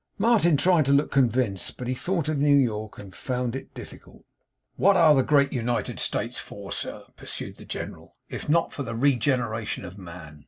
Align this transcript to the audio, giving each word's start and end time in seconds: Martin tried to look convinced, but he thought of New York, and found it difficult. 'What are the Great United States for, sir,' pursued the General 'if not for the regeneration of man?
Martin 0.17 0.57
tried 0.57 0.83
to 0.83 0.91
look 0.91 1.11
convinced, 1.11 1.77
but 1.77 1.87
he 1.87 1.93
thought 1.93 2.27
of 2.27 2.39
New 2.39 2.55
York, 2.55 2.97
and 2.97 3.13
found 3.13 3.55
it 3.55 3.71
difficult. 3.75 4.25
'What 4.75 4.97
are 4.97 5.13
the 5.13 5.21
Great 5.21 5.53
United 5.53 5.99
States 5.99 6.39
for, 6.39 6.71
sir,' 6.71 7.03
pursued 7.17 7.57
the 7.57 7.65
General 7.65 8.15
'if 8.27 8.49
not 8.49 8.73
for 8.73 8.81
the 8.81 8.95
regeneration 8.95 9.85
of 9.85 9.99
man? 9.99 10.39